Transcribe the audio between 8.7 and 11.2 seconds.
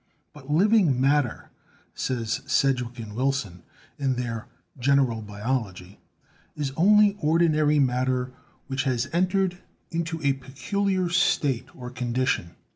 has en 2 BIOLOGY tered into a peculiar